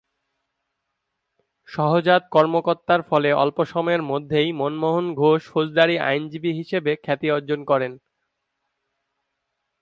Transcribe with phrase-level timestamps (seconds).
[1.69, 7.91] সহজাত কর্মদক্ষতার ফলে অল্প সময়ের মধ্যেই মনমোহন ঘোষ ফৌজদারি আইনজীবী হিসেবে খ্যাতি অর্জন করেন।